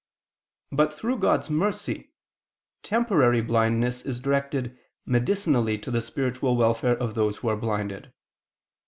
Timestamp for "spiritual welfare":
6.01-6.97